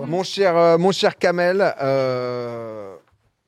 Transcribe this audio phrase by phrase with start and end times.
[0.00, 1.74] Bonjour, mon cher, euh, mon cher Kamel.
[1.80, 2.94] euh,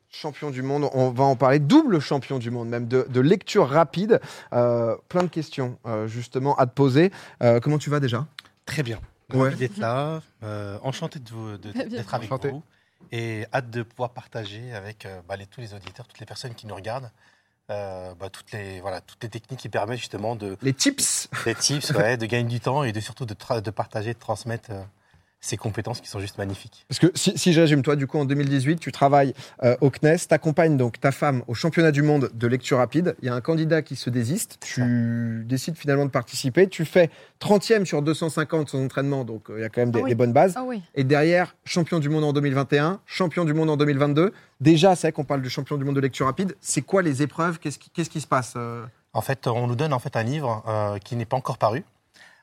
[0.09, 1.59] champion du monde, on va en parler.
[1.59, 4.21] Double champion du monde, même de, de lecture rapide.
[4.53, 7.11] Euh, plein de questions, euh, justement, à te poser.
[7.43, 8.25] Euh, comment tu vas déjà?
[8.65, 8.99] Très bien.
[9.33, 9.43] Ouais.
[9.49, 10.21] Ravi d'être là.
[10.43, 12.49] euh, enchanté de de- d'être avec Enchanté.
[12.49, 12.63] vous.
[13.11, 16.53] Et hâte de pouvoir partager avec euh, bah, les- tous les auditeurs, toutes les personnes
[16.53, 17.11] qui nous regardent,
[17.71, 21.55] euh, bah, toutes, les, voilà, toutes les techniques qui permettent justement de, Les tips des
[21.55, 23.33] tips, ouais, de gagner du temps et de, surtout de,
[23.71, 24.83] partager, de transmettre euh,
[25.45, 26.85] ces compétences qui sont juste magnifiques.
[26.87, 29.91] Parce que si, si je résume, toi, du coup, en 2018, tu travailles euh, au
[29.91, 33.15] CNES, tu accompagnes donc ta femme au championnat du monde de lecture rapide.
[33.21, 37.11] Il y a un candidat qui se désiste, tu décides finalement de participer, tu fais
[37.39, 40.09] 30e sur 250 son entraînement, donc euh, il y a quand même des, Ah oui.
[40.09, 40.53] des bonnes bases.
[40.55, 40.81] Ah oui.
[40.95, 44.33] Et derrière, champion du monde en 2021, champion du monde en 2022.
[44.61, 46.55] Déjà, c'est vrai qu'on parle du champion du monde de lecture rapide.
[46.59, 47.59] C'est quoi les épreuves?
[47.59, 48.83] Qu'est-ce qui, se passe euh?
[49.13, 51.83] En fait, on nous donne en fait un livre euh, qui n'est pas encore paru.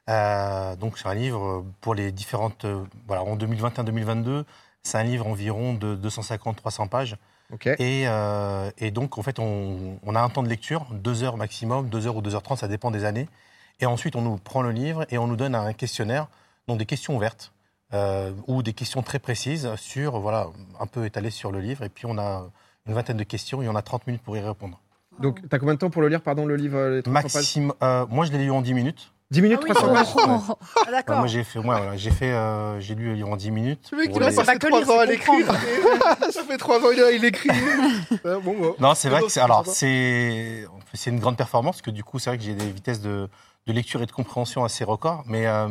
[0.09, 2.65] Euh, donc, c'est un livre pour les différentes.
[2.65, 4.45] euh, voilà, en 2021-2022,
[4.83, 7.17] c'est un livre environ de 250-300 pages.
[7.53, 7.67] Ok.
[7.67, 11.37] Et, euh, et donc, en fait, on, on a un temps de lecture, deux heures
[11.37, 13.29] maximum, deux heures ou deux heures trente, ça dépend des années.
[13.81, 16.29] Et ensuite, on nous prend le livre et on nous donne un questionnaire,
[16.67, 17.53] donc des questions ouvertes
[17.95, 20.47] euh, ou des questions très précises sur, voilà,
[20.81, 21.83] un peu étalées sur le livre.
[21.85, 22.51] Et puis, on a
[22.87, 24.81] une vingtaine de questions et on a 30 minutes pour y répondre.
[25.21, 27.23] Donc, tu as combien de temps pour le lire, pardon, le livre euh, les 300
[27.23, 27.35] pages?
[27.35, 29.13] Maxime, euh, moi, je l'ai lu en 10 minutes.
[29.33, 30.25] 10 minutes, Ah oui, 300 pages oh, Ouais.
[30.27, 31.19] ah, Ouais, d'accord.
[31.19, 33.89] moi, j'ai fait, ouais, voilà, j'ai fait, euh, j'ai lu en 10 minutes.
[33.93, 35.47] Le mec, il a les- pas que 3 lire, ans à l'écrire.
[36.31, 37.49] ça fait 3 ans il a- il écrit.
[38.25, 38.77] Bon, bon.
[38.79, 42.19] Non, c'est vrai que c'est, alors c'est, c'est une grande performance parce que du coup,
[42.19, 43.29] c'est vrai que j'ai des vitesses de,
[43.67, 45.69] de lecture et de compréhension assez records, mais euh,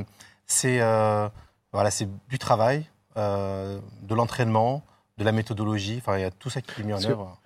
[0.48, 1.30] c'est, euh,
[1.72, 2.86] voilà, c'est du travail,
[3.18, 4.84] euh, de l'entraînement,
[5.22, 5.98] de la méthodologie.
[6.00, 7.38] Enfin, il y a tout ça qui est mis en œuvre.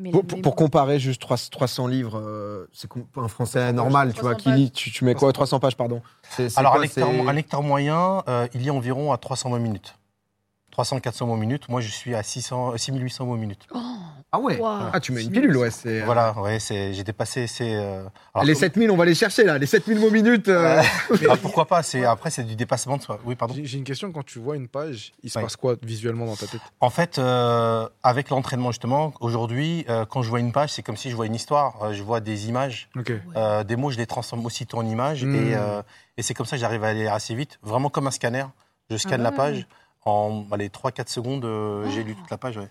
[0.41, 4.61] Pour, comparer juste 300 300 livres, euh, c'est un français normal, tu vois, 300 qui
[4.61, 6.01] lit, tu, tu mets quoi 300 pages, pardon
[6.55, 9.59] Alors, quoi, un, lecteur, c'est- un lecteur moyen, euh, il lit environ à 300 mots
[9.59, 9.95] minutes.
[10.75, 11.69] 300-400 mots minutes.
[11.69, 13.65] Moi, je suis à 600, 6800 mots minutes.
[13.73, 13.79] Oh,
[14.31, 14.59] Ah ouais.
[14.91, 15.71] Ah, tu mets une pilule, ouais.
[15.71, 17.73] c'est, euh, Voilà, ouais, c'est, j'ai dépassé ces.
[17.75, 18.03] euh,
[18.33, 20.49] alors, les comme- 7000, on va les chercher là, les 7000 mots minutes.
[20.49, 20.81] euh,
[21.29, 23.19] Ah, pourquoi pas c'est, Après, c'est du dépassement de soi.
[23.25, 23.55] Oui, pardon.
[23.57, 24.11] J'ai une question.
[24.11, 25.43] Quand tu vois une page, il se Ouais.
[25.43, 26.61] passe quoi visuellement dans ta tête?
[26.81, 30.97] En fait, euh, avec l'entraînement justement, aujourd'hui, euh, quand je vois une page, c'est comme
[30.97, 31.81] si je vois une histoire.
[31.83, 33.13] Euh, je vois des images, Ok.
[33.37, 35.35] euh, des mots, je les transforme aussitôt en images, Mm.
[35.35, 35.81] et, euh,
[36.17, 38.45] et c'est comme ça que j'arrive à aller assez vite, vraiment comme un scanner.
[38.89, 39.35] Je scanne Ah la ouais.
[40.05, 42.57] En allez, 3-4 secondes, euh, j'ai lu toute la page.
[42.57, 42.69] ouais.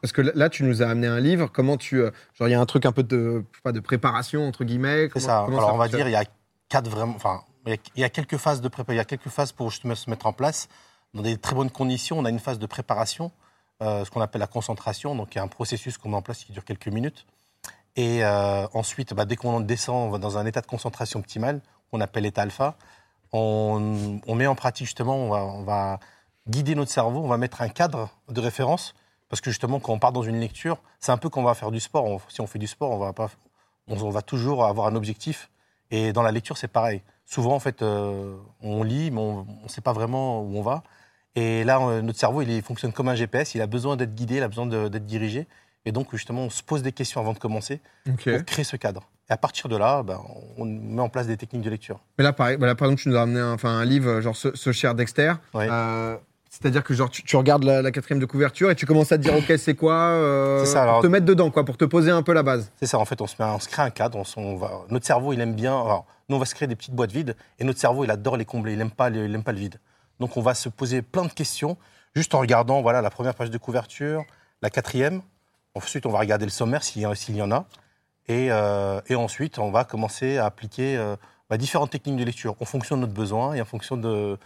[0.00, 1.48] Parce que là, tu nous as amené un livre.
[1.52, 1.96] Comment tu.
[2.00, 4.46] euh, genre, il y a un truc un peu de, je sais pas, de préparation,
[4.46, 5.08] entre guillemets.
[5.14, 5.42] C'est ça.
[5.46, 6.24] comment Alors on va dire, il y a
[6.68, 9.50] quatre vraiment, enfin, il y a- quelques phases de prépa, il y a quelques phases
[9.52, 10.68] pour justement se mettre en place
[11.14, 12.18] dans des très bonnes conditions.
[12.18, 13.32] On a une phase de préparation,
[13.82, 16.22] euh, ce qu'on appelle la concentration, donc il y a un processus qu'on met en
[16.22, 17.26] place qui dure quelques minutes.
[17.96, 21.60] Et euh, ensuite, bah, dès qu'on descend on va dans un état de concentration optimal,
[21.90, 22.76] qu'on appelle état alpha,
[23.32, 26.00] on, on met en pratique justement, on va, on va
[26.48, 28.94] guider notre cerveau, on va mettre un cadre de référence,
[29.28, 31.70] parce que justement, quand on part dans une lecture, c'est un peu qu'on va faire
[31.70, 32.04] du sport.
[32.04, 33.30] On- si on fait du sport, on va, pas,
[33.88, 35.50] on, on va toujours avoir un objectif.
[35.90, 37.02] Et dans la lecture, c'est pareil.
[37.24, 40.82] Souvent, en fait, euh, on lit, mais on ne sait pas vraiment où on va.
[41.34, 43.54] Et là, euh, notre cerveau, il, fonctionne comme un GPS.
[43.54, 45.46] Il a besoin d'être guidé, il a besoin d'être dirigé.
[45.84, 48.30] Et donc, justement, on se pose des questions avant de commencer Ok.
[48.30, 49.08] pour créer ce cadre.
[49.30, 50.20] Et à partir de là, ben,
[50.58, 52.00] on met en place des techniques de lecture.
[52.18, 54.54] Mais là, pareil, par exemple, tu nous as amené un, enfin, un livre, genre ce,
[54.54, 55.32] ce cher Dexter.
[55.54, 55.68] Ouais.
[55.70, 56.16] Euh,
[56.52, 59.16] C'est-à-dire que genre, tu, tu regardes la, la quatrième de couverture et tu commences à
[59.16, 62.10] te dire, OK, c'est quoi euh, ça, Pour te mettre dedans, quoi, pour te poser
[62.10, 62.70] un peu la base.
[62.78, 64.18] C'est ça, en fait, on se, met, on se crée un cadre.
[64.18, 65.72] On, se- on va, notre cerveau, il aime bien.
[65.72, 68.36] alors, nous, on va se créer des petites boîtes vides et notre cerveau, il adore
[68.36, 68.72] les combler.
[68.72, 69.80] Il n'aime pas, le- il aime pas le vide.
[70.20, 71.78] Donc, on va se poser plein de questions
[72.14, 74.22] juste en regardant voilà, la première page de couverture,
[74.60, 75.22] la quatrième.
[75.74, 77.64] Ensuite, on va regarder le sommaire s'il y, a- s'il y en a.
[78.28, 81.16] Et, euh, et ensuite, on va commencer à appliquer euh,
[81.48, 84.36] bah, différentes techniques de lecture en fonction de notre besoin et en fonction de,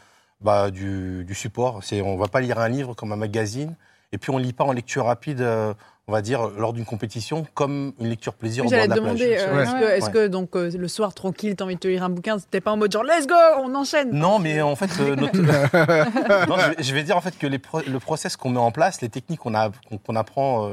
[0.41, 1.81] bah, du, du support.
[1.83, 3.75] C'est, on ne va pas lire un livre comme un magazine.
[4.13, 5.75] Et puis, on ne lit pas en lecture rapide, euh,
[6.07, 8.95] on va dire, lors d'une compétition, comme une lecture plaisir Oui, en bord J'allais de
[8.95, 9.19] te la plage.
[9.19, 10.13] demander, euh, est-ce que, est-ce Ouais.
[10.13, 12.71] que donc euh, le soir tranquille, t'as envie de te lire un bouquin, c'était pas
[12.71, 14.11] en mode genre let's go, on enchaîne.
[14.13, 15.37] Non, mais en fait, euh, notre-
[16.49, 18.61] Non, je, vais, je vais dire en fait que les pro- le process qu'on met
[18.61, 20.71] en place, les techniques qu'on a- qu'on qu'on apprend,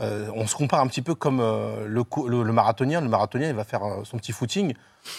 [0.00, 3.00] euh, on se compare un petit peu comme euh, le, le- le marathonien.
[3.00, 4.74] Le marathonien, il va faire euh, son petit footing,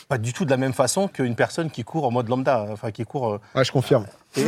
[0.10, 2.92] pas du tout de la même façon qu'une personne qui court en mode lambda, enfin
[2.92, 3.34] qui court.
[3.34, 4.06] euh, Ouais, je confirme.
[4.38, 4.44] et-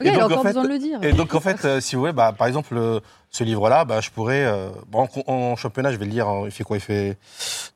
[0.00, 0.98] Oui, il a donc, en encore fait- besoin de le dire.
[1.02, 3.00] Et donc, en fait, euh, si vous voulez, bah, par exemple, euh,
[3.30, 4.44] ce livre-là, bah, je pourrais.
[4.44, 6.28] euh, bon, en, en championnat, je vais le lire.
[6.28, 6.76] hein, il fait quoi?
[6.76, 7.16] Il fait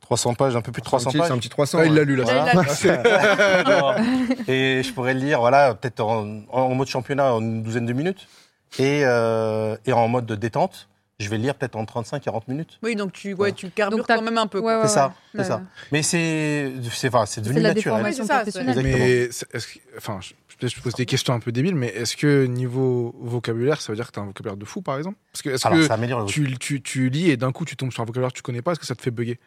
[0.03, 1.29] 300 pages, un peu plus de 300 C'est un petit- pages.
[1.29, 1.79] C'est un petit 300.
[1.81, 2.25] Ah, il l'a lu là.
[2.25, 2.53] Là,
[2.85, 3.95] il a- Non.
[4.49, 7.93] et je pourrais le lire, voilà, peut-être en, en mode championnat en une douzaine de
[7.93, 8.29] minutes.
[8.79, 10.89] Et, euh, et en mode de détente,
[11.21, 12.79] je vais lire peut-être en 35-40 minutes.
[12.83, 14.61] Oui, donc tu, ouais, tu carbures quand même un peu.
[14.61, 14.77] quoi.
[14.77, 15.13] Ouais, ouais, C'est ça, ouais.
[15.33, 15.63] c'est Ouais, ça.
[15.93, 18.03] Mais c'est c'est enfin, c'est devenu de la naturel.
[18.05, 18.43] Oui, c'est ça.
[18.83, 19.29] Mais,
[19.97, 20.35] enfin, je-
[20.67, 24.07] je pose des questions un peu débiles, mais est-ce que niveau vocabulaire, ça veut dire
[24.09, 25.17] que tu as un vocabulaire de fou, par exemple?
[25.33, 27.65] Parce que est-ce Alors, que ça améliore le tu, tu, tu lis et d'un coup
[27.65, 29.39] tu tombes sur un vocabulaire que tu connais pas, est-ce que ça te fait bugger?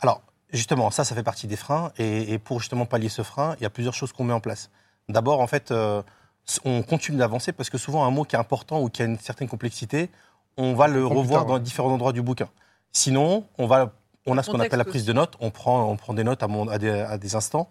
[0.00, 0.22] Alors,
[0.52, 1.92] justement, ça, ça fait partie des freins.
[1.98, 4.40] Et, et pour justement pallier ce frein, il y a plusieurs choses qu'on met en
[4.40, 4.70] place.
[5.10, 6.02] D'abord, en fait, euh,
[6.64, 9.18] on continue d'avancer parce que souvent, un mot qui est important ou qui a une
[9.18, 10.08] certaine complexité,
[10.56, 11.60] on va le revoir tard, dans ouais.
[11.60, 12.48] différents endroits du bouquin.
[12.92, 13.92] Sinon, on, va,
[14.26, 15.34] on a ce qu'on appelle la prise de notes.
[15.40, 17.68] On prend, on prend des notes à, mon- à des, à des instants.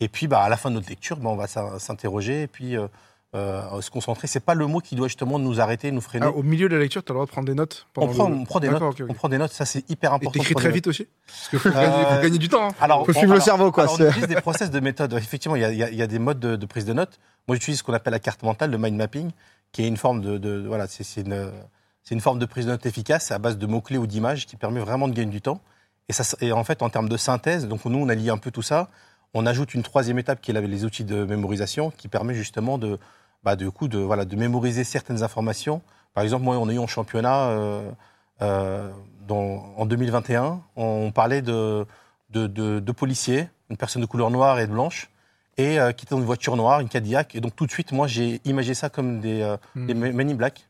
[0.00, 2.46] Et puis, bah, à la fin de notre lecture, bah, on va s'in- s'interroger et
[2.46, 2.86] puis euh,
[3.34, 4.26] euh, se concentrer.
[4.26, 6.26] C'est pas le mot qui doit justement nous arrêter, nous freiner.
[6.26, 8.00] Ah, Au milieu de la lecture, tu as le droit de prendre des notes on,
[8.00, 8.82] pendant prend, le- on prend des notes.
[9.08, 9.52] On prend des notes.
[9.52, 10.32] Ça, c'est hyper Et important.
[10.32, 12.68] t'écris prendre très vite aussi Parce qu'il faut, Euh, gagner- faut gagner du temps.
[12.68, 12.74] hein.
[12.80, 15.14] Alors, Faut on- suivre le cerveau, quoi, alors, on utilise des process de méthode.
[15.14, 16.84] Effectivement, il y a, il y a- il y a des modes de, de prise
[16.84, 17.18] de notes.
[17.48, 19.30] Moi, j'utilise ce qu'on appelle la carte mentale, le mind mapping,
[19.72, 21.50] qui est une forme de, de- de- voilà, c'est c'est une,
[22.06, 24.46] c'est une forme de prise de notes efficace à base de mots clés ou d'images
[24.46, 25.60] qui permet vraiment de gagner du temps.
[26.08, 28.38] Et, ça, et en fait, en termes de synthèse, donc nous, on a lié un
[28.38, 28.88] peu tout ça.
[29.34, 32.98] On ajoute une troisième étape qui est les outils de mémorisation, qui permet justement de,
[33.42, 35.82] bah, de, coup, de, voilà, de mémoriser certaines informations.
[36.14, 37.90] Par exemple, moi, on a eu en championnat euh,
[38.40, 38.88] euh,
[39.26, 41.84] dans- en 2021, on parlait de,
[42.30, 45.10] de, de- de policiers, une personne de couleur noire et blanche,
[45.56, 47.34] et euh, qui était dans une voiture noire, une Cadillac.
[47.34, 49.86] Et donc tout de suite, moi, j'ai imagé ça comme des, Hmm.
[49.86, 50.65] des Men in Black,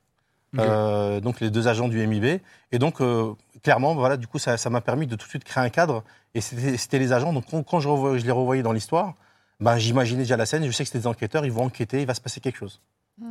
[0.58, 0.64] Ok.
[0.66, 2.40] euh, donc les deux agents du MIB.
[2.72, 3.32] Et donc, euh,
[3.62, 6.02] clairement, voilà, du coup, ça ça m'a permis de tout de suite créer un cadre.
[6.34, 7.32] Et c'était les agents.
[7.32, 9.14] Donc quand, quand je, revois- je les revoyais dans l'histoire,
[9.60, 10.64] ben, j'imaginais déjà la scène.
[10.66, 12.80] Je sais que c'était des enquêteurs, ils vont enquêter, il va se passer quelque chose.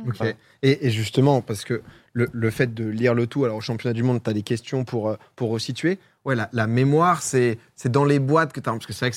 [0.06, 0.16] Ok.
[0.16, 0.32] Voilà.
[0.62, 1.82] Et, et justement, parce que
[2.12, 4.42] le, le fait de lire le tout, alors au championnat du monde, tu as des
[4.42, 5.98] questions pour, euh, pour resituer.
[6.24, 8.72] Ouais, la, la mémoire, c'est c'est dans les boîtes que tu as.
[8.72, 9.16] Parce que c'est vrai que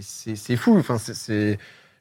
[0.00, 0.78] c'est- fou.
[0.78, 0.96] Enfin,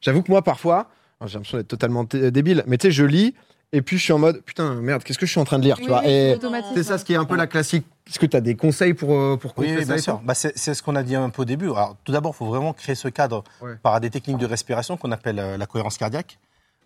[0.02, 0.92] J'avoue que moi, parfois,
[1.26, 3.34] j'ai l'impression d'être totalement débile, mais tu sais, je lis
[3.76, 5.64] et puis je suis en mode putain, merde, qu'est-ce que je suis en train de
[5.64, 7.48] lire, tu Oui, vois oui, Et automatique, c'est ça ce qui est un peu la
[7.48, 7.86] classique.
[8.08, 10.20] Est-ce que tu as des conseils pour, euh, pour Oui, bien sûr.
[10.24, 11.68] Bah, c'est c'est ce qu'on a dit un peu au début.
[11.72, 13.76] Alors, tout d'abord, il faut vraiment créer ce cadre Ouais.
[13.82, 16.38] par des techniques de respiration qu'on appelle euh, la cohérence cardiaque,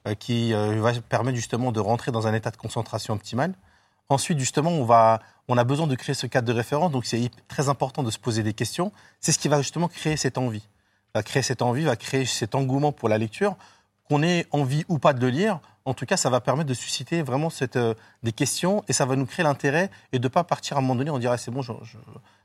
[0.08, 3.54] euh, qui euh, va permettre justement de rentrer dans un état de concentration optimal.
[4.08, 7.30] Ensuite, justement, on, va, on a besoin de créer ce cadre de référence, donc c'est
[7.48, 8.92] très important de se poser des questions.
[9.20, 10.64] C'est ce qui va justement créer cette envie.
[11.14, 13.56] Va créer cette envie, va créer cet engouement pour la lecture.
[14.10, 16.74] Qu'on ait envie ou pas de le lire, en tout cas, ça va permettre de
[16.74, 20.30] susciter vraiment cette, euh, des questions et ça va nous créer l'intérêt et de ne
[20.30, 21.98] pas partir à un moment donné, on dirait c'est bon, je, je-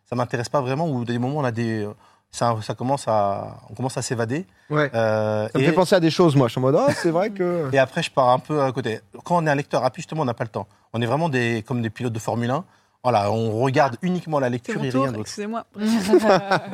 [0.08, 1.84] ça m'intéresse pas vraiment, ou des moments on a des.
[1.84, 1.92] euh,
[2.30, 4.44] Ça, ça commence à, on commence à s'évader.
[4.68, 4.90] Ouais.
[4.94, 6.48] Euh, Ça me et- fait penser à des choses, moi.
[6.48, 7.70] Je suis en mode, oh, c'est vrai que.
[7.72, 9.00] et après, je pars un peu à côté.
[9.24, 10.66] Quand on est un lecteur rapide, justement, on n'a pas le temps.
[10.92, 12.64] On est vraiment des, comme des pilotes de Formule 1.
[13.04, 15.20] Voilà, on regarde uniquement la lecture et rien d'autre.
[15.20, 15.64] excusez-moi.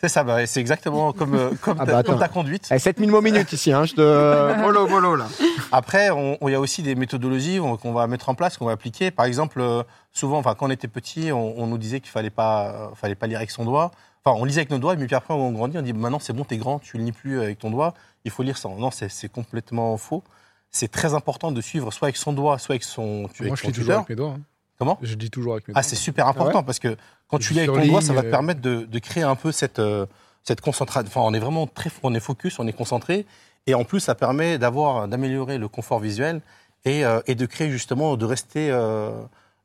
[0.00, 2.68] C'est ça, bah, c'est exactement comme, euh, comme, Ah ta, bah, comme ta conduite.
[2.70, 3.84] Eh, 7000 mots minutes ici, hein.
[3.86, 4.54] Je te.
[4.60, 5.26] Mollo, mollo, là.
[5.72, 6.10] Après,
[6.42, 9.10] il y a aussi des méthodologies on- qu'on va mettre en place, qu'on va appliquer.
[9.10, 9.82] Par exemple, euh,
[10.12, 13.16] souvent, enfin, quand on était petit, on, on nous disait qu'il fallait pas, euh, fallait
[13.16, 13.90] pas lire avec son doigt.
[14.24, 16.32] Enfin, on lisait avec nos doigts, mais puis après, on grandit, on dit maintenant, c'est
[16.32, 17.94] bon, t'es grand, tu ne lis plus avec ton doigt,
[18.24, 18.76] il faut lire sans.
[18.76, 20.22] Non, c'est c'est complètement faux.
[20.70, 23.56] C'est très important de suivre soit avec son doigt, soit avec son, tu- Moi, avec
[23.58, 24.34] je son lis toujours avec mes doigts.
[24.36, 24.40] hein.
[24.78, 25.80] Comment Je lis toujours avec mes doigts.
[25.80, 26.96] Ah, c'est super important parce que
[27.28, 29.22] quand Je tu lis avec ton doigt, ça va te euh, permettre de, de créer
[29.22, 30.06] un peu cette, euh,
[30.42, 31.06] cette concentration.
[31.08, 33.24] Enfin, on est vraiment très, on est focus, on est concentré.
[33.66, 36.40] Et en plus, ça permet d'avoir, d'améliorer le confort visuel
[36.84, 39.10] et, euh, et de créer justement, de rester, euh,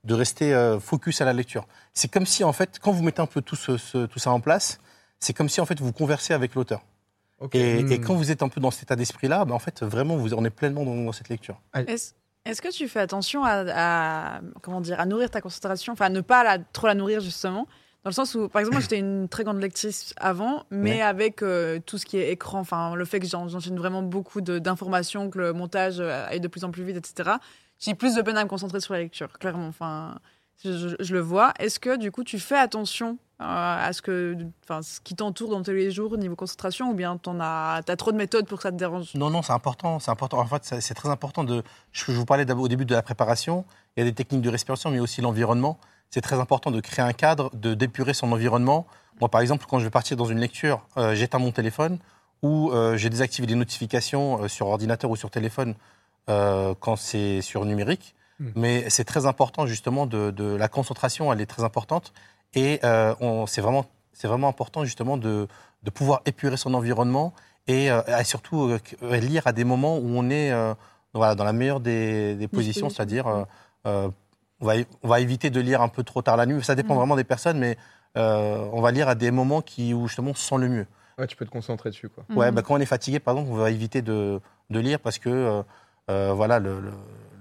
[0.06, 1.68] de rester euh, focus à la lecture.
[1.94, 4.32] C'est comme si, en fait, quand vous mettez un peu tout, ce- ce- tout ça
[4.32, 4.80] en place,
[5.20, 6.82] c'est comme si, en fait, vous conversez avec l'auteur.
[7.54, 8.02] Et, et Hmm.
[8.06, 10.44] quand vous êtes un peu dans cet état d'esprit-là, ben, en fait, vraiment, vous, on
[10.46, 11.60] est pleinement dans, dans cette lecture.
[11.74, 12.14] Est-ce
[12.50, 13.64] est-ce que tu fais attention à,
[14.38, 17.22] à- comment dire, à nourrir ta concentration, enfin à ne pas la- trop la nourrir
[17.22, 17.68] justement,
[18.04, 21.02] dans le sens où, par exemple, moi j'étais une très grande lectrice avant, mais Ouais.
[21.02, 24.42] avec euh, tout ce qui est écran, enfin le fait que j'en- j'enchaîne vraiment beaucoup
[24.42, 27.32] d'informations, que le montage euh, aille de plus en plus vite, etc.
[27.80, 29.68] J'ai plus de peine à me concentrer sur la lecture, clairement.
[29.68, 30.20] Enfin,
[30.64, 31.54] je, le vois.
[31.60, 35.92] Est-ce que du coup tu fais attention euh, à ce qui t'entoure dans tous les
[35.92, 38.76] jours niveau concentration, ou bien t'en as, t'as trop de méthodes pour que ça te
[38.76, 39.14] dérange?
[39.16, 40.00] Non, non, c'est important.
[40.00, 40.40] C'est important.
[40.40, 41.64] En fait, c'est très important de.
[41.92, 43.64] Je, vous parlais au début de la préparation.
[43.96, 45.80] Il y a des techniques de respiration, mais aussi l'environnement.
[46.10, 48.88] C'est très important de créer un cadre, de d'épurer son environnement.
[49.22, 52.00] Moi, par exemple, quand je vais partir dans une lecture, euh, j'éteins mon téléphone
[52.42, 55.76] ou euh, j'ai désactivé les notifications sur ordinateur ou sur téléphone
[56.28, 58.14] quand c'est sur numérique.
[58.40, 58.52] Hmm.
[58.56, 62.14] Mais c'est très important justement de, de la concentration, elle est très importante
[62.54, 63.14] et euh,
[63.48, 63.86] c'est vraiment
[64.24, 65.48] vraiment important justement de,
[65.84, 67.34] de pouvoir épurer son environnement
[67.68, 68.70] et, euh, et surtout
[69.04, 70.52] euh, lire à des moments où on est
[71.14, 73.26] voilà, dans la meilleure des, des positions, c'est-à-dire
[73.86, 74.12] on,
[74.62, 76.64] va, on va éviter de lire un peu trop tard la nuit.
[76.64, 76.98] Ça dépend Mm.
[76.98, 77.78] vraiment des personnes, mais
[78.16, 80.88] on va lire à des moments qui, où justement on se sent le mieux.
[81.18, 82.24] Ouais, tu peux te concentrer dessus, quoi.
[82.34, 82.56] Ouais, Mhm.
[82.56, 85.62] bah, quand on est fatigué, par exemple, on va éviter de, de lire parce que
[86.10, 86.94] euh, voilà, le, le-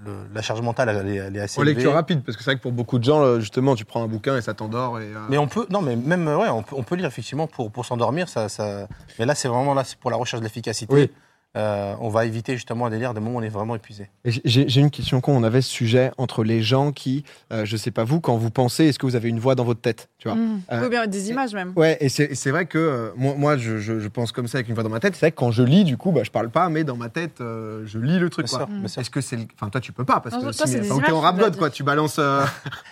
[0.05, 2.51] le- la charge mentale, elle est, elle est assez En lecture rapide, parce que c'est
[2.51, 4.99] vrai que pour beaucoup de gens, euh, justement, tu prends un bouquin et ça t'endort.
[5.01, 7.47] Et, euh, Mais on peut, non, mais même, ouais, on peut, on peut lire effectivement
[7.47, 8.29] pour, pour s'endormir.
[8.29, 8.87] Ça, ça...
[9.19, 10.95] Mais là, c'est vraiment là, c'est pour la recherche de l'efficacité.
[10.95, 11.11] Oui.
[11.59, 14.09] Euh, on va éviter justement des lire des moments où on est vraiment épuisé.
[14.25, 15.37] J'ai une question con.
[15.37, 18.51] On avait ce sujet entre les gens qui, euh, je sais pas vous, quand vous
[18.51, 20.61] pensez, est-ce que vous avez une voix dans votre tête tu vois Mm.
[20.73, 21.73] Euh, Ou bien des images même.
[21.75, 24.59] Ouais, et c'est c'est vrai que euh, moi, moi je, je- je pense comme ça
[24.59, 25.15] avec une voix dans ma tête.
[25.15, 27.09] C'est vrai que quand je lis, du coup, bah, je parle pas, mais dans ma
[27.09, 28.47] tête, euh, je lis le truc.
[28.47, 29.37] Est-ce que c'est.
[29.37, 31.51] le- Enfin, toi, tu peux pas, parce Non, que toi, si- des enfin, en rap
[31.51, 31.59] dit.
[31.59, 31.71] quoi.
[31.71, 32.17] Tu balances.
[32.21, 32.45] euh,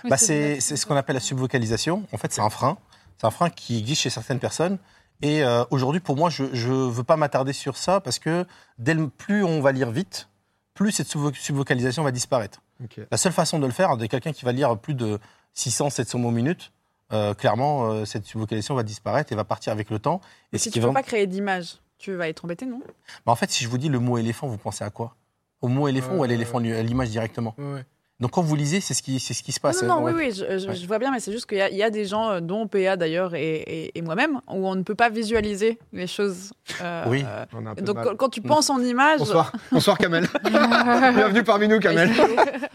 [0.05, 2.03] Mais Bah, c'est ce qu'on appelle la subvocalisation.
[2.13, 2.79] En fait, c'est un frein.
[3.19, 4.79] C'est un frein qui existe chez certaines personnes.
[5.23, 8.45] Et euh, aujourd'hui, pour moi, je ne veux pas m'attarder sur ça parce que
[8.79, 10.29] dès le, plus on va lire vite,
[10.75, 12.63] plus cette subvo- subvocalisation va disparaître.
[13.11, 15.19] La seule façon de le faire, de quelqu'un qui va lire plus de
[15.55, 16.73] 600, 700 mots minutes,
[17.13, 20.21] euh, clairement, euh, cette subvocalisation va disparaître et va partir avec le temps.
[20.53, 22.81] Et si tu est peux vraiment- pas créer d'image, tu vas être embêté, non?
[23.25, 25.15] Bah, en fait, si je vous dis le mot éléphant, vous pensez à quoi?
[25.63, 27.55] Au mot éléphant ou à Euh, l'éléphant, lui- à l'image directement?
[27.57, 27.87] ouais.
[28.19, 29.83] Donc quand vous lisez, c'est ce qui, c'est ce qui se passe.
[29.83, 30.75] Non, non, oui, oui, je, je- Ouais.
[30.75, 32.41] je vois bien, mais c'est juste qu'il y, a- il y a des gens, euh,
[32.41, 36.51] dont PA d'ailleurs et, et- et moi-même, où on ne peut pas visualiser les choses.
[36.81, 37.23] euh, Oui.
[37.27, 38.17] euh, On a un peu donc mal.
[38.17, 39.19] quand, tu penses en image.
[39.19, 39.53] Bonsoir.
[39.71, 40.27] Bonsoir, Kamel.
[40.51, 42.11] Bienvenue parmi nous, Kamel.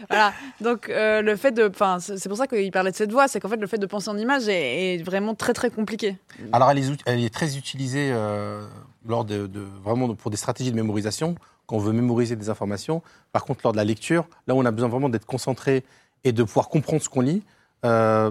[0.08, 0.32] voilà.
[0.60, 3.40] Donc euh, le fait de, enfin, c'est pour ça qu'il parlait de cette voix, c'est
[3.40, 6.16] qu'en fait le fait de penser en image est, est vraiment très très compliqué.
[6.52, 8.64] Alors, elle est, out- elle est très utilisée euh,
[9.08, 11.34] lors de, de- vraiment pour des stratégies de mémorisation,
[11.72, 13.02] on veut mémoriser des informations.
[13.32, 15.84] Par contre, lors de la lecture, là où on a besoin vraiment d'être concentré
[16.22, 17.42] et de pouvoir comprendre ce qu'on lit,
[17.84, 18.30] euh,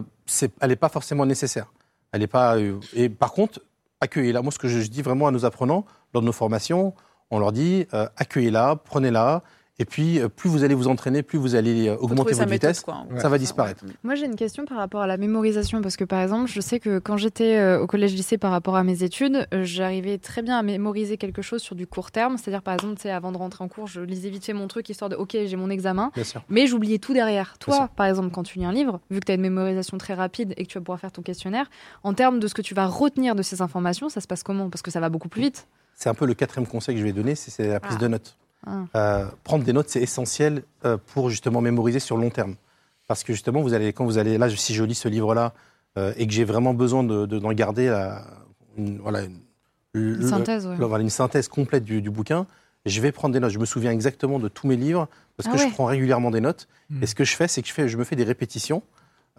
[0.62, 1.74] elle n'est pas forcément nécessaire.
[2.14, 2.56] Elle pas.
[2.58, 3.60] euh, et par contre,
[4.00, 4.42] accueillez-la.
[4.42, 6.94] Moi, ce que je, je dis vraiment à nos apprenants lors de nos formations,
[7.32, 9.44] on leur dit euh, accueillez-la, prenez-la.
[9.80, 12.82] Et puis, euh, plus vous allez vous entraîner, plus vous allez euh, augmenter votre vitesse,
[12.82, 13.06] quoi.
[13.18, 13.84] ça va disparaître.
[14.04, 16.80] Moi, j'ai une question par rapport à la mémorisation, parce que par exemple, je sais
[16.80, 20.62] que quand j'étais euh, au collège-lycée par rapport à mes études, j'arrivais très bien à
[20.62, 22.38] mémoriser quelque chose sur du court terme.
[22.38, 24.68] C'est-à-dire, par exemple, tu sais, avant de rentrer en cours, je lisais vite fait mon
[24.68, 26.44] truc, histoire de, OK, j'ai mon examen, Bien sûr.
[26.50, 27.58] mais j'oubliais tout derrière.
[27.58, 30.14] Toi, par exemple, quand tu lis un livre, vu que tu as une mémorisation très
[30.14, 31.70] rapide et que tu vas pouvoir faire ton questionnaire,
[32.04, 34.70] en termes de ce que tu vas retenir de ces informations, ça se passe comment?
[34.70, 35.68] Parce que ça va beaucoup plus vite.
[35.96, 38.04] C'est un peu le quatrième conseil que je vais donner, c'est c'est la prise Ah.
[38.04, 38.38] de notes.
[38.66, 38.84] Ah.
[38.96, 42.56] Euh, prendre des notes, c'est essentiel euh, pour justement mémoriser sur le long terme.
[43.08, 45.54] Parce que justement, vous allez, quand vous allez là, si je lis ce livre-là
[45.98, 48.24] euh, et que j'ai vraiment besoin de- de- d'en garder la-
[48.78, 49.40] une, voilà, une,
[49.94, 50.78] Une le- synthèse, ouais.
[50.78, 52.46] le- voilà, une synthèse complète du, du bouquin,
[52.86, 53.52] je vais prendre des notes.
[53.52, 55.70] Je me souviens exactement de tous mes livres parce Ah que ouais.
[55.70, 56.68] je prends régulièrement des notes.
[56.90, 57.04] Hmm.
[57.04, 58.82] Et ce que je fais, c'est que je, fais, je me fais des répétitions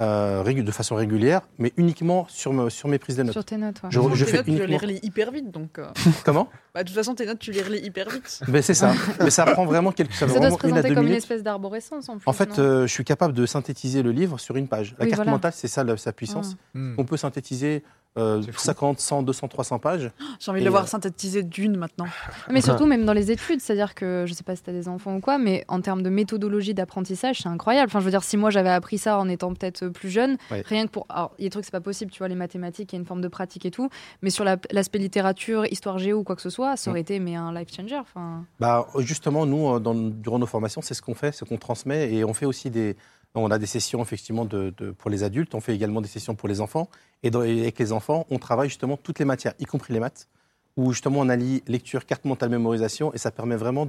[0.00, 3.32] euh, de façon régulière, mais uniquement sur, me- sur mes prises de notes.
[3.32, 3.90] Sur tes notes, ouais.
[3.90, 5.78] Je, je tes fais notes, tu les relis hyper vite, donc.
[5.78, 5.86] euh,
[6.24, 6.48] Comment?
[6.74, 8.40] Bah, de toute façon, tes notes, tu les relis hyper vite.
[8.48, 8.92] Ben, C'est ça.
[9.20, 10.12] mais ça prend vraiment quelques.
[10.14, 12.26] Ça, Ça doit se une présenter comme une espèce d'arborescence en plus.
[12.26, 14.94] En fait, euh, je suis capable de synthétiser le livre sur une page.
[14.98, 15.30] La Oui, carte voilà.
[15.32, 16.56] mentale, c'est ça la- sa puissance.
[16.74, 16.94] Hmm.
[16.98, 17.82] On peut synthétiser
[18.18, 18.60] euh, C'est fou.
[18.60, 20.10] 50, 100, 200, 300 pages.
[20.40, 22.06] J'ai envie de le voir euh, synthétiser d'une maintenant.
[22.50, 24.88] Mais surtout, même dans les études, c'est-à-dire que je sais pas si tu as des
[24.88, 27.86] enfants ou quoi, mais en termes de méthodologie d'apprentissage, c'est incroyable.
[27.88, 30.62] Enfin, je veux dire, si moi j'avais appris ça en étant peut-être plus jeune, Ouais.
[30.66, 31.06] rien que pour.
[31.08, 32.98] Alors, il y a des trucs, c'est pas possible, tu vois, les mathématiques, il y
[32.98, 33.88] a une forme de pratique et tout,
[34.22, 37.18] mais sur la- l'aspect littérature, histoire géo ou quoi que ce soit, ça aurait été
[37.18, 37.96] mais un life changer.
[37.98, 41.56] Enfin, Bah, justement, nous, euh, dans- durant nos formations, c'est ce qu'on fait, c'est qu'on
[41.56, 42.96] transmet et on fait aussi des.
[43.34, 46.34] On a des sessions effectivement de, de- pour les adultes, on fait également des sessions
[46.34, 46.88] pour les enfants.
[47.22, 50.00] Et, dans- et avec les enfants, on travaille justement toutes les matières, y compris les
[50.00, 50.28] maths,
[50.76, 53.86] où justement on allie lecture, carte mentale, mémorisation, et ça permet vraiment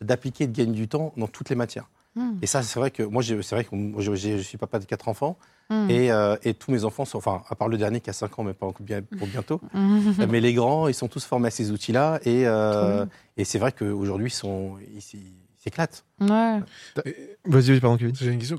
[0.00, 1.88] d'appliquer et de gagner du temps dans toutes les matières.
[2.16, 5.08] hmm, Et ça, c'est vrai que moi, c'est vrai que je, suis papa de quatre
[5.08, 5.36] enfants,
[5.70, 5.90] hmm.
[5.90, 8.38] et, euh, et tous mes enfants sont, enfin, à part le dernier qui a 5
[8.38, 10.24] ans, mais pas encore bien, pour bientôt, Hmm.
[10.30, 13.04] mais les grands, ils sont tous formés à ces outils-là, et, euh,
[13.36, 15.02] et c'est vrai qu'aujourd'hui, ils sont- ils
[16.20, 16.60] Ouais.
[17.44, 18.14] Vas-y, vas-y, pardon, Kevin.
[18.14, 18.58] J'ai une question.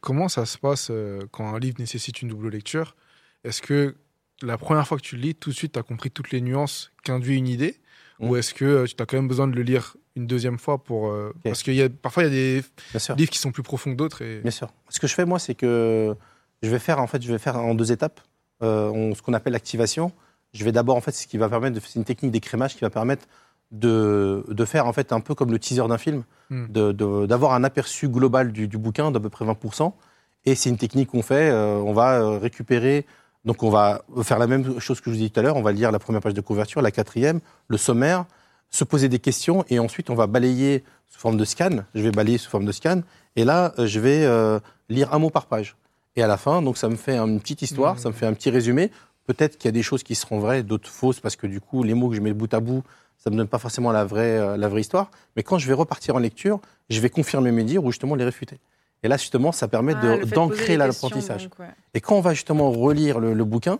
[0.00, 2.96] Comment ça se passe euh, quand un livre nécessite une double lecture?
[3.44, 3.94] Est-ce que
[4.42, 6.40] la première fois que tu le lis, tout de suite, tu as compris toutes les
[6.40, 7.80] nuances qu'induit une idée?
[8.20, 8.28] Mm.
[8.28, 10.78] Ou est-ce que euh, tu as quand même besoin de le lire une deuxième fois
[10.82, 11.08] pour.
[11.10, 12.64] euh, Parce que y a, parfois, il y a des
[13.16, 14.22] livres qui sont plus profonds que d'autres.
[14.22, 14.40] Et...
[14.40, 14.68] Bien sûr.
[14.88, 16.14] Ce que je fais, moi, c'est que
[16.62, 18.20] je vais faire, en fait, je vais faire en deux étapes
[18.62, 20.12] euh, on- ce qu'on appelle l'activation.
[20.52, 22.80] Je vais d'abord, en fait, ce qui va permettre, de- c'est une technique d'écrémage qui
[22.80, 23.26] va permettre
[23.70, 26.66] de, de faire, en fait, un peu comme le teaser d'un film, Hmm.
[27.26, 29.92] d'avoir un aperçu global du, du bouquin d'à peu près 20%.
[30.46, 31.50] Et c'est une technique qu'on fait.
[31.50, 33.04] euh, on va euh, récupérer.
[33.44, 35.56] Donc, on va faire la même chose que je vous disais tout à l'heure.
[35.56, 38.24] On va lire la première page de couverture, la quatrième, le sommaire,
[38.70, 41.70] se poser des questions et ensuite on va balayer sous forme de scan.
[41.94, 43.00] Je vais balayer sous forme de scan
[43.36, 44.58] et là euh, je vais euh,
[44.88, 45.76] lire un mot par page.
[46.16, 47.98] Et à la fin, donc ça me fait une petite histoire, Mmh.
[47.98, 48.90] ça me fait un petit résumé.
[49.28, 51.82] Peut-être qu'il y a des choses qui seront vraies, d'autres fausses parce que du coup
[51.82, 52.82] les mots que je mets bout à bout,
[53.18, 55.10] ça me donne pas forcément la vraie, euh, la vraie histoire.
[55.36, 58.24] Mais quand je vais repartir en lecture, je vais confirmer mes dires ou justement les
[58.24, 58.58] réfuter.
[59.02, 61.50] Et là justement, ça permet Ah, d'ancrer l'apprentissage.
[61.60, 61.66] ouais.
[61.94, 63.78] Et quand on va justement relire le, le bouquin,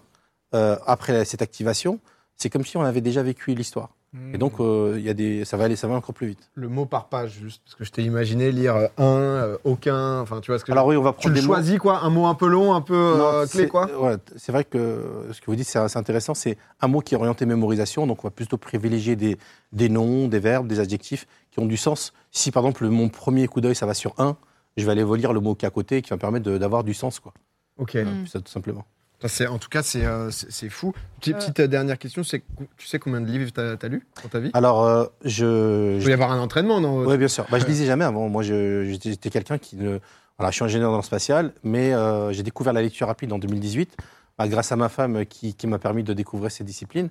[0.54, 1.98] euh, après cette activation,
[2.36, 3.88] c'est comme si on avait déjà vécu l'histoire.
[4.32, 6.50] Et donc, euh, il y a des, ça va aller, ça va encore plus vite.
[6.54, 10.20] Le mot par page, juste parce que je t'ai imaginé lire euh, un, euh, aucun,
[10.20, 11.52] enfin tu vois ce que Alors oui, on va tu prendre le des mots.
[11.52, 13.86] choisis quoi, un mot un peu long, un peu euh, Non, clé quoi.
[14.00, 16.32] ouais, c'est vrai que ce que vous dites, c'est intéressant.
[16.32, 19.36] C'est un mot qui est orienté mémorisation, donc on va plutôt privilégier des,
[19.72, 22.14] des noms, des verbes, des adjectifs qui ont du sens.
[22.30, 24.38] Si par exemple mon premier coup d'œil ça va sur un,
[24.78, 26.56] je vais aller relire le mot qui est à côté qui va me permettre de-
[26.56, 27.34] d'avoir du sens, quoi.
[27.76, 27.94] Ok.
[27.94, 28.26] Mm.
[28.26, 28.84] Ça, tout simplement.
[29.48, 30.30] En tout cas, c'est euh,
[30.70, 30.92] fou.
[31.18, 31.38] Petite, Euh.
[31.38, 32.44] petite, euh, dernière question, c'est que-
[32.76, 34.50] tu sais combien de livres t'as as lu dans ta vie?
[34.54, 37.04] Alors, euh, je, Il faut y avoir un entraînement, non?
[37.04, 37.44] Oui, bien sûr.
[37.50, 38.28] Bah, je lisais jamais avant.
[38.28, 39.98] Moi, j'étais quelqu'un qui ne.
[40.38, 43.38] Voilà, je suis ingénieur dans le spatial, mais euh, j'ai découvert la lecture rapide en
[43.38, 43.96] 2018,
[44.38, 47.08] bah, grâce à ma femme qui, qui m'a permis de découvrir ces disciplines.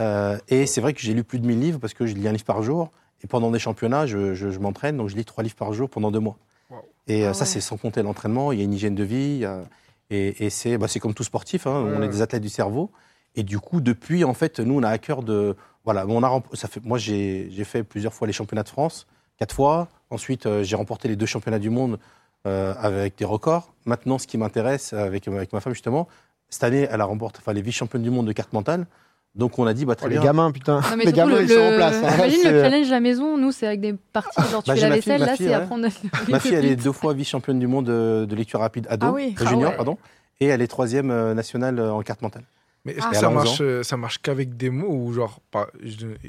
[0.00, 2.28] Euh, et c'est vrai que j'ai lu plus de 1000 livres parce que je lis
[2.28, 2.90] un livre par jour.
[3.24, 5.88] Et pendant des championnats, je, je- je m'entraîne, donc je lis trois livres par jour
[5.88, 6.36] pendant deux mois.
[6.70, 6.76] Wow.
[7.08, 7.46] Et euh, Ah ça, ouais.
[7.46, 8.52] c'est sans compter l'entraînement.
[8.52, 9.16] Il y a une hygiène de vie.
[9.16, 9.62] il y a-
[10.10, 11.66] et et c'est bah, comme tout sportif.
[11.66, 12.90] hein, Ouais, on est des athlètes du cerveau.
[13.34, 15.56] Et du coup, depuis, en fait, nous, on a à cœur de.
[15.84, 19.06] Voilà, on a, ça fait, moi, j'ai j'ai fait plusieurs fois les championnats de France,
[19.38, 19.88] quatre fois.
[20.10, 21.98] Ensuite, euh, j'ai remporté les deux championnats du monde
[22.46, 23.72] euh, avec des records.
[23.84, 26.08] Maintenant, ce qui m'intéresse avec, avec ma femme, justement,
[26.48, 28.86] cette année, elle a remporté enfin, les vice-championnes du monde de carte mentale.
[29.34, 30.24] Donc, on a dit, bah, Oh, très les bien.
[30.24, 30.80] gamins, putain.
[30.80, 31.96] Non, mais les gamins, le, ils sont en place.
[32.02, 32.14] hein.
[32.16, 34.80] Imagine le challenge à la maison, nous, c'est avec des parties, genre tu Bah, fais
[34.80, 35.54] la fille, vaisselle, ma là, fille, c'est ouais.
[35.62, 35.88] apprendre.
[36.28, 39.12] Ma fille, elle est deux fois vice-championne du monde de, de lecture rapide ado, Ah
[39.12, 39.34] oui.
[39.38, 39.76] euh, Ah junior, ouais.
[39.76, 39.96] pardon.
[40.40, 42.44] Et elle est troisième euh, nationale euh, en carte mentale.
[42.84, 43.10] Mais est-ce Ah.
[43.10, 45.66] que ça elle a 11 marche, euh, ça marche qu'avec des mots ou genre, par,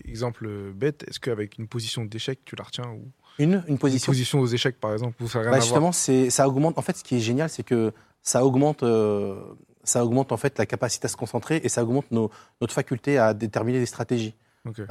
[0.05, 3.07] exemple euh, bête, est-ce qu'avec une position d'échec, tu la retiens ou
[3.39, 4.11] Une, une une position.
[4.11, 6.47] position aux échecs, par exemple, ou ça n'a rien Bah, à voir justement, c'est, ça
[6.47, 6.77] augmente.
[6.77, 7.91] En fait, ce qui est génial, c'est que
[8.21, 9.35] ça augmente, euh,
[9.89, 12.29] ça augmente en fait la capacité à se concentrer et ça augmente nos-
[12.61, 14.35] notre faculté à déterminer des stratégies.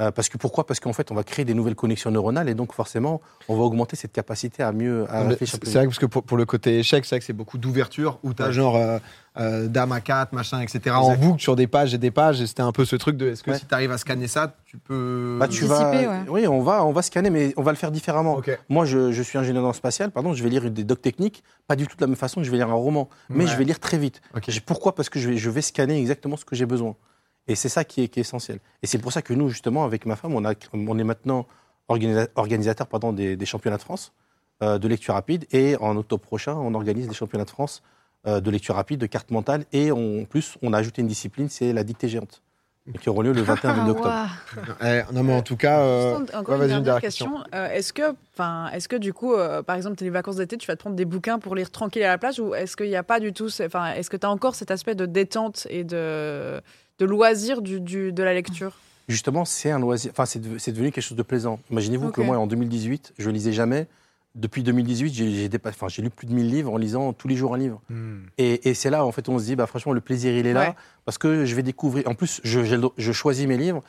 [0.01, 0.65] Euh, parce que pourquoi?
[0.65, 3.61] Parce qu'en fait, on va créer des nouvelles connexions neuronales et donc forcément, on va
[3.63, 5.59] augmenter cette capacité à mieux à Non, mais réfléchir.
[5.61, 7.59] C'est vrai que parce que pour, pour le côté échec, c'est vrai que c'est beaucoup
[7.59, 8.51] d'ouverture où tu as Ouais.
[8.53, 8.97] genre euh,
[9.37, 10.95] euh, dame à 4, machin, etc.
[10.95, 11.21] en Exact.
[11.23, 12.41] boucle sur des pages et des pages.
[12.41, 13.59] Et c'était un peu ce truc de est-ce que Ouais.
[13.59, 15.37] si tu arrives à scanner ça, tu peux.
[15.39, 16.07] Bah, tu vas, ouais.
[16.27, 18.41] oui, on va, on va scanner, mais on va le faire différemment.
[18.69, 21.43] Moi, je, je suis ingénieur dans le spatial, pardon, je vais lire des docs techniques,
[21.67, 23.51] pas du tout de la même façon que je vais lire un roman, mais Ouais.
[23.51, 24.19] je vais lire très vite.
[24.65, 24.95] Pourquoi?
[24.95, 26.95] Parce que je vais, je vais scanner exactement ce que j'ai besoin.
[27.49, 28.59] Et c'est ça qui est, qui est essentiel.
[28.83, 31.45] Et c'est pour ça que nous, justement, avec ma femme, on, a, on est maintenant
[31.89, 34.13] organisa- organisateur pardon, des, des championnats de France
[34.63, 35.45] euh, de lecture rapide.
[35.51, 37.81] Et en octobre prochain, on organise des championnats de France
[38.27, 39.65] euh, de lecture rapide, de carte mentale.
[39.73, 42.41] Et en plus, on a ajouté une discipline, c'est la dictée géante,
[43.01, 44.15] qui auront lieu le 21 Ah, 22 octobre.
[44.83, 45.79] Eh, non, mais en tout cas.
[45.79, 47.43] euh, encore ouais, une dernière question.
[47.55, 50.57] Euh, est-ce que, enfin, est-ce que du coup, euh, par exemple, tes les vacances d'été,
[50.57, 52.87] tu vas te prendre des bouquins pour lire tranquille à la plage, ou est-ce qu'il
[52.89, 55.65] n'y a pas du tout, enfin, est-ce que tu as encore cet aspect de détente
[55.69, 56.61] et de,
[56.99, 60.11] de loisir du, du- de la lecture Justement, c'est un loisir.
[60.11, 61.59] Enfin, c'est de- c'est devenu quelque chose de plaisant.
[61.71, 63.87] Imaginez-vous que moi, en 2018, je lisais jamais.
[64.35, 67.55] Depuis 2018, j'ai enfin, j'ai lu plus de 1000 livres en lisant tous les jours
[67.55, 67.81] un livre.
[67.89, 68.19] Hmm.
[68.37, 70.53] Et, et c'est là, en fait, on se dit, bah, franchement, le plaisir, il est
[70.53, 70.69] là.
[70.69, 70.75] Ouais.
[71.05, 72.07] Parce que je vais découvrir.
[72.07, 72.59] En plus, je,
[72.97, 73.81] je choisis mes livres.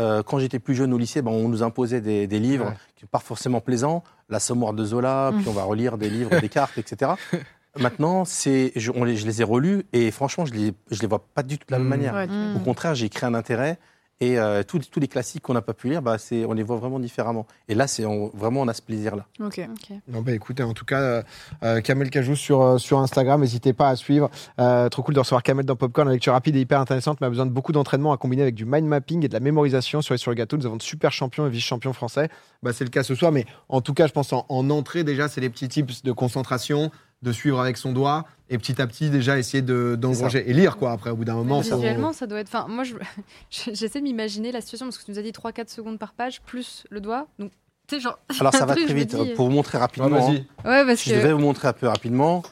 [0.00, 2.74] Euh, quand j'étais plus jeune au lycée, ben, on nous imposait des, des livres Ouais.
[2.94, 4.04] qui sont pas forcément plaisants.
[4.28, 5.38] La Sommoire de Zola, Mm.
[5.40, 7.10] puis on va relire des livres, des cartes, etc.
[7.80, 11.06] Maintenant, c'est, je, on les, je les ai relus et franchement, je les, je les
[11.06, 11.90] vois pas du tout de la même Mm.
[11.90, 12.14] manière.
[12.14, 12.28] Ouais.
[12.56, 13.78] Au contraire, j'ai créé un intérêt.
[14.20, 16.64] Et euh, tous, tous les classiques qu'on n'a pas pu lire, bah, c'est, on les
[16.64, 17.46] voit vraiment différemment.
[17.68, 19.26] Et là, c'est on- vraiment, on a ce plaisir-là.
[19.38, 19.60] Ok.
[20.08, 21.22] Non, bah écoutez, en tout cas, euh,
[21.62, 24.28] euh, Kamel Cajou sur, euh, sur Instagram, n'hésitez pas à suivre.
[24.58, 26.08] Euh, trop cool de recevoir Kamel dans Popcorn.
[26.08, 28.56] La lecture rapide et hyper intéressante, mais a besoin de beaucoup d'entraînement à combiner avec
[28.56, 30.02] du mind mapping et de la mémorisation.
[30.02, 32.28] Sur les sur le gâteau, nous avons de super champions et vice-champions français.
[32.64, 35.04] Bah, c'est le cas ce soir, mais en tout cas, je pense en, en entrée,
[35.04, 36.90] déjà, c'est les petits tips de concentration,
[37.22, 40.76] de suivre avec son doigt et petit à petit, déjà, essayer de- d'engranger et lire,
[40.76, 40.92] quoi.
[40.92, 42.48] Après, au bout d'un moment, Visuellement, ça doit être.
[42.48, 42.84] Enfin, moi,
[43.50, 46.12] je- j'essaie de m'imaginer la situation parce que tu nous as dit 3-4 secondes par
[46.14, 47.26] page plus le doigt.
[47.38, 47.50] Donc,
[47.88, 48.18] tu sais, genre.
[48.40, 49.14] Alors, ça va truc, très je vite.
[49.16, 50.20] dis- Pour vous montrer Ouais, rapidement, hein.
[50.20, 50.36] vas-y.
[50.64, 51.18] Ouais, parce je que.
[51.18, 52.42] vais vous montrer un peu rapidement.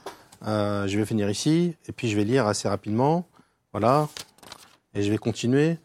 [0.46, 3.26] Euh, je vais finir ici, et puis je vais lire assez rapidement.
[3.72, 4.08] Voilà.
[4.94, 5.78] Et je vais continuer.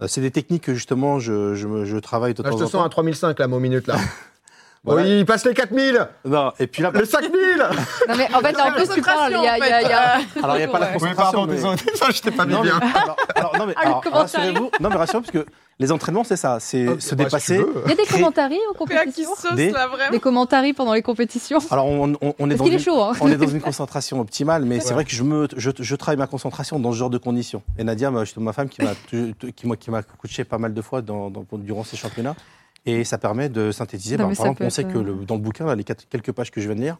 [0.00, 2.74] Euh, c'est des techniques que justement je, je, je travaille Là, je te en sens
[2.76, 2.88] à temps.
[2.88, 3.96] 3005, là, mon minute, là.
[4.84, 5.02] Voilà.
[5.02, 7.30] Oui, il passe les 4000 Non, et puis là, Les 5000
[8.08, 9.34] Non, mais en fait, là, en plus, tu parles.
[9.36, 9.58] Il y a.
[9.58, 10.92] il y a- y a- alors il n'y a pas la Ouais.
[10.94, 11.32] Oui, concentration.
[11.32, 12.80] pardon, mais- désolé, ça, je t'ai pas mis Non, mais, bien.
[12.94, 16.36] alors, alors, non, mais, Ah, alors, rassurez-vous, non, mais rassurez-vous, parce que les entraînements, c'est
[16.36, 17.56] ça, c'est Ok, se bah, dépasser.
[17.58, 17.64] si.
[17.86, 19.34] Il y a des commentaires aux compétitions.
[19.36, 19.72] sauce Des-.
[20.12, 21.58] Des commentaires pendant les compétitions.
[21.70, 23.12] Alors, on, on- on est Parce dans qu'il est une, chaud, hein.
[23.20, 26.16] on est dans une concentration optimale, mais c'est vrai que je, me, je, je travaille
[26.18, 27.62] ma concentration dans ce genre de conditions.
[27.78, 30.82] Et Nadia, ma, ma femme, qui m'a qui, m'a- qui m'a coaché pas mal de
[30.82, 32.34] fois dans, dans- durant ces championnats,
[32.86, 34.16] et ça permet de synthétiser.
[34.16, 36.08] Non, Par exemple, on sait être, que euh, le- dans le bouquin, là, les quatre-
[36.08, 36.96] quelques pages que je viens de lire,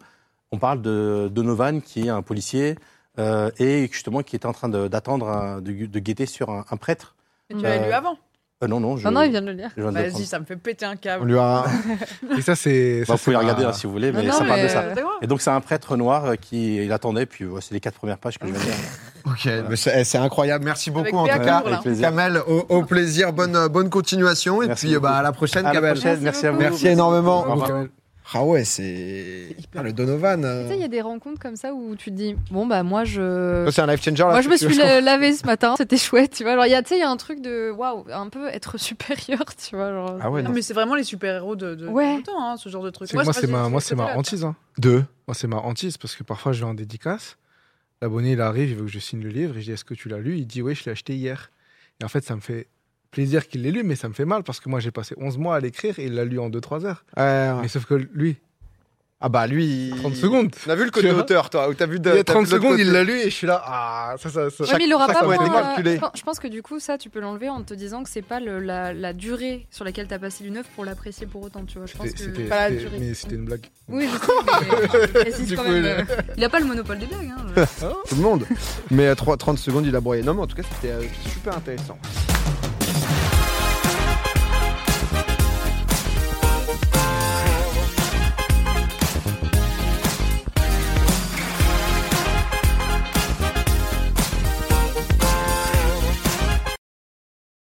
[0.53, 2.77] on parle de Donovan, qui est un policier,
[3.19, 7.15] euh, et justement qui était en train d'attendre, de, de guetter sur un, un prêtre.
[7.51, 8.17] Mais tu l'avais Euh, lu avant.
[8.61, 9.05] Euh, non, non, je.
[9.05, 9.71] Non, non, il vient de le lire.
[9.77, 11.27] je viens de le Vas-y, ça me fait péter un On câble.
[11.31, 11.65] lui a.
[12.39, 13.05] Et ça, c'est.
[13.07, 14.69] Bah, vous pouvez regarder hein, si vous voulez, mais Non, ça non, parle de mais,
[14.69, 14.81] ça.
[14.83, 17.81] euh, Et donc c'est un prêtre noir euh, qui il attendait, puis ouais, c'est les
[17.81, 18.75] quatre premières pages que je de lire.
[19.27, 20.65] Ok, mais c'est incroyable.
[20.65, 22.01] Merci beaucoup Avec en tout cas.
[22.01, 24.63] Kamel, au, au plaisir, bonne, euh, bonne continuation.
[24.63, 25.93] Et Merci puis euh, bah, à la prochaine, À la Kamel.
[25.93, 26.59] prochaine, merci à vous.
[26.59, 27.45] Merci énormément.
[28.35, 29.57] Ah ouais, c'est.
[29.75, 30.45] Ah, le Donovan.
[30.45, 30.65] euh.
[30.65, 32.83] Tu sais, il y a des rencontres comme ça où tu te dis, bon, bah,
[32.83, 33.67] moi, je.
[33.73, 34.23] C'est un life changer.
[34.23, 36.53] là, Moi, je me suis lavé ce matin, c'était chouette, tu vois.
[36.53, 38.49] Alors, il y a, tu sais, il y a un truc de waouh, un peu
[38.49, 39.91] être supérieur, tu vois.
[39.93, 40.55] Genre, Ah ouais, Non, non.
[40.55, 42.21] mais c'est vraiment les super-héros de, de, Ouais.
[42.23, 43.09] temps, hein, ce genre de truc.
[43.09, 44.45] C'est- Moi, c'est ma, moi, c'est ma hantise.
[44.45, 44.55] hein.
[44.77, 45.05] Deux.
[45.27, 47.39] Moi, c'est ma hantise parce que parfois, je vais en dédicace.
[48.03, 49.57] L'abonné, il arrive, il veut que je signe le livre.
[49.57, 50.37] Et je dis Est-ce que tu l'as lu?
[50.37, 51.51] Il dit Oui, je l'ai acheté hier.
[52.01, 52.67] Et en fait, ça me fait
[53.11, 55.39] plaisir qu'il l'ait lu, mais ça me fait mal parce que moi, j'ai passé 11
[55.39, 57.05] mois à l'écrire et il l'a lu en 2-3 heures.
[57.17, 57.63] Ouais, ouais.
[57.63, 58.37] Mais sauf que lui,
[59.21, 59.93] Ah bah lui.
[59.99, 60.55] 30 secondes.
[60.67, 62.09] On a vu le côté auteur, toi, où t'as vu de.
[62.11, 63.49] Il y a t'as 30 vu de l'autre secondes, il l'a lu et je suis
[63.49, 63.61] là.
[63.65, 64.63] Ah, ça, ça, ça.
[64.65, 65.37] Ouais, mais il aura ça, pas moins,
[65.75, 65.99] calculé.
[66.15, 68.39] je pense- que du coup, ça, tu peux l'enlever en te disant que c'est pas
[68.39, 71.79] le- la, la durée sur laquelle t'as passé une œuvre pour l'apprécier pour autant, tu
[71.79, 71.87] vois.
[71.89, 72.17] Je pense que.
[72.19, 72.99] c'était- pas la durée.
[73.01, 73.67] Mais c'était une blague.
[73.89, 75.83] Oui, je sais, mais Du quand coup, même.
[75.83, 77.33] il- euh, Il a pas le monopole des blagues.
[77.37, 77.65] Hein.
[78.09, 78.45] Tout le monde.
[78.93, 80.23] Mais à 3 30 secondes, il a broyé.
[80.23, 81.99] Non, mais en tout cas, c'était euh, super intéressant.